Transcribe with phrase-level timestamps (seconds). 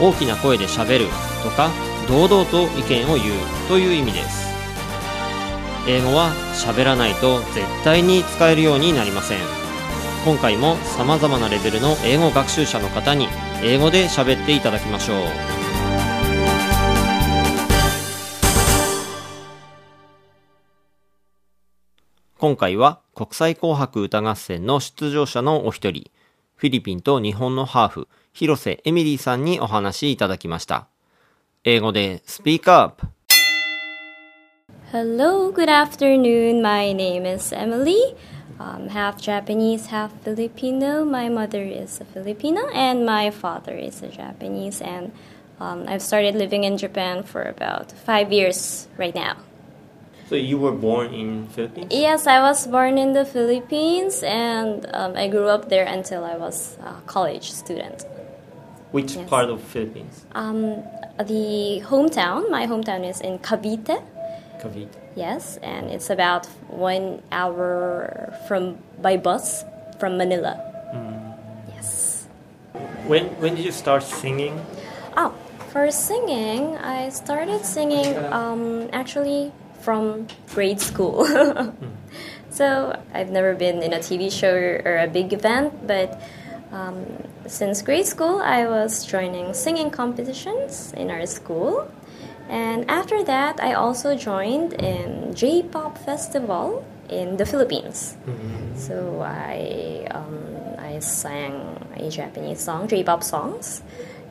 [0.00, 1.06] 大きな声で喋る
[1.42, 1.70] とか
[2.08, 4.48] 堂々と意見を言うという意味です。
[5.86, 9.38] 英語は喋らないと絶対に使えるようになりません。
[10.24, 13.28] 今回も様々なレベルの英語学習者の方に
[13.62, 15.16] 英語で喋っていただきましょう。
[22.38, 26.10] 今回は国際紅白歌合戦の出場者のお一人、
[26.60, 30.88] フィリピンと日本のハーフ、広瀬エミリーさんにお話いただきました。
[31.64, 33.06] 英語でスピークアップ
[34.92, 36.60] Hello, good afternoon.
[36.60, 37.96] My name is Emily.
[38.58, 41.02] Um, half Japanese, half Filipino.
[41.02, 44.82] My mother is a Filipino and my father is a Japanese.
[44.82, 45.12] And
[45.60, 49.38] um, I've started living in Japan for about five years right now.
[50.30, 51.88] So you were born in Philippines?
[51.90, 56.36] Yes, I was born in the Philippines and um, I grew up there until I
[56.36, 58.06] was a college student.
[58.92, 59.28] Which Yes.
[59.28, 60.24] part of Philippines?
[60.30, 60.86] Um,
[61.18, 63.98] the hometown, my hometown is in Cavite.
[64.62, 64.94] Cavite.
[65.16, 69.64] Yes, and it's about one hour from by bus
[69.98, 70.54] from Manila.
[71.74, 72.28] Yes.
[73.10, 74.54] When when did you start singing?
[75.16, 75.34] Oh,
[75.74, 79.50] for singing, I started singing um, actually
[79.82, 81.26] from grade school.
[82.50, 86.20] so I've never been in a TV show or a big event, but
[86.72, 87.06] um,
[87.46, 91.90] since grade school, I was joining singing competitions in our school.
[92.48, 98.16] And after that, I also joined in J-pop festival in the Philippines.
[98.74, 101.54] So I um, I sang
[101.96, 103.82] a Japanese song, J-pop songs,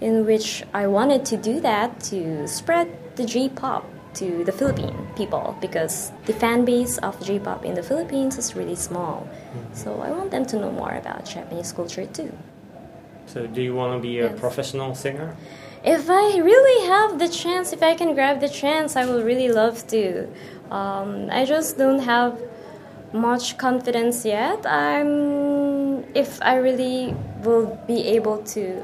[0.00, 3.84] in which I wanted to do that to spread the J-pop
[4.16, 8.76] to the Philippine people because the fan base of J-pop in the Philippines is really
[8.76, 9.28] small.
[9.72, 12.32] So I want them to know more about Japanese culture too.
[13.26, 14.40] So do you want to be a Yes.
[14.40, 15.36] professional singer?
[15.84, 19.50] If I really have the chance, if I can grab the chance, I will really
[19.52, 20.26] love to.
[20.70, 22.40] Um, I just don't have
[23.12, 24.66] much confidence yet.
[24.66, 28.82] I'm if I really will be able to,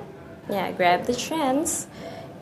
[0.51, 1.87] yeah, grab the chance.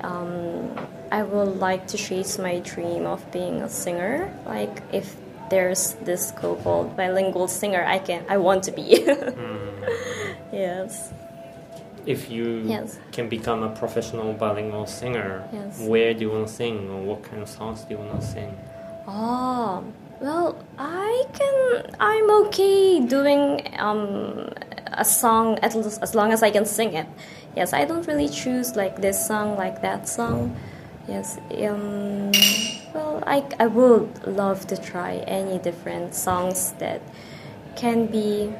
[0.02, 0.70] Um,
[1.10, 4.32] I would like to chase my dream of being a singer.
[4.46, 5.16] Like if
[5.50, 8.24] there's this so-called bilingual singer, I can.
[8.28, 9.04] I want to be.
[10.52, 11.12] yes.
[12.06, 12.98] If you Yes.
[13.12, 15.80] can become a professional bilingual singer, Yes.
[15.80, 18.26] where do you want to sing or what kind of songs do you want to
[18.26, 18.56] sing?
[19.06, 19.84] Oh,
[20.20, 21.86] well, I can.
[22.00, 24.48] I'm okay doing um,
[24.99, 27.07] a song at least as long as I can sing it.
[27.55, 30.55] Yes, I don't really choose like this song, like that song.
[31.07, 31.37] Yes.
[31.51, 32.31] Um,
[32.93, 37.01] well, I I would love to try any different songs that
[37.75, 38.53] can be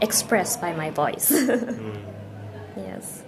[0.00, 1.30] expressed by my voice.
[2.76, 3.24] Yes.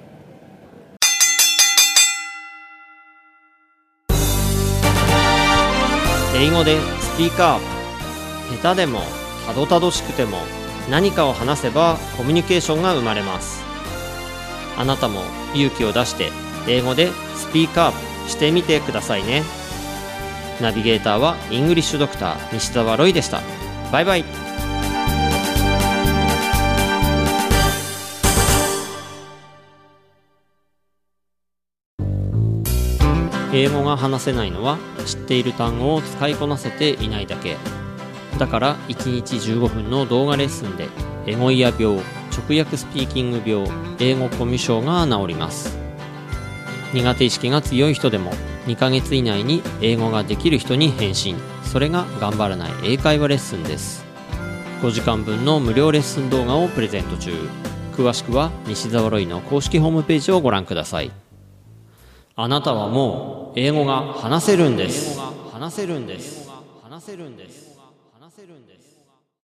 [6.34, 9.00] 英語でスピーカーアップ下手でも
[9.46, 10.38] たどたどしくても
[10.89, 13.63] 何かを話せばコミュニケーションが生まれます。
[14.77, 15.21] あなたも
[15.53, 16.31] 勇気を出して
[16.67, 19.43] 英語でスピーカーしてみてくださいね。
[20.61, 23.41] ナビゲーターはイングリッシュドクター西澤ロイでした。
[23.91, 24.25] バイバイ。
[33.53, 37.57] 英語が話せないのは知っている単語を使いこなせていないだけ。
[38.37, 40.87] だから1日15分の動画レッスンで
[41.25, 41.97] エゴイヤ病
[42.31, 43.67] 直訳スピーキング病
[43.99, 45.77] 英語コミュ障が治ります
[46.93, 48.31] 苦手意識が強い人でも
[48.67, 54.05] 2ヶ月以内に英語ができる人に返信それが頑張らない英会話レッスンです
[54.81, 57.31] 5時間分の無料レッスン動画をプレゼント中
[57.93, 61.11] 詳しくは西澤ロイの公式ホームページをご覧ください
[62.35, 65.37] あなたはもう英語が話せるんです英語が。
[65.57, 66.47] 話せるんです。
[66.83, 67.76] 話せるんです。
[68.37, 68.86] せるんです。